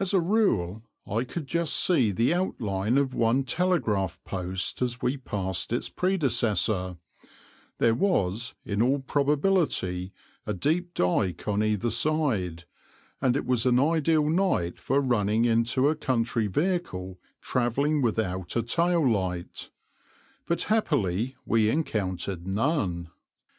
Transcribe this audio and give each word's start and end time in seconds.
As 0.00 0.14
a 0.14 0.20
rule 0.20 0.84
I 1.06 1.24
could 1.24 1.46
just 1.46 1.74
see 1.76 2.12
the 2.12 2.32
outline 2.32 2.96
of 2.96 3.12
one 3.12 3.44
telegraph 3.44 4.18
post 4.24 4.80
as 4.80 5.02
we 5.02 5.18
passed 5.18 5.70
its 5.70 5.90
predecessor; 5.90 6.96
there 7.76 7.94
was, 7.94 8.54
in 8.64 8.80
all 8.80 9.00
probability, 9.00 10.14
a 10.46 10.54
deep 10.54 10.94
dyke 10.94 11.46
on 11.46 11.62
either 11.62 11.90
side, 11.90 12.64
and 13.20 13.36
it 13.36 13.44
was 13.44 13.66
an 13.66 13.78
ideal 13.78 14.30
night 14.30 14.78
for 14.78 14.98
running 15.02 15.44
into 15.44 15.90
a 15.90 15.94
country 15.94 16.46
vehicle 16.46 17.20
travelling 17.42 18.00
without 18.00 18.56
a 18.56 18.62
tail 18.62 19.06
light; 19.06 19.68
but 20.46 20.62
happily 20.72 21.36
we 21.44 21.68
encountered 21.68 22.46
none. 22.46 23.10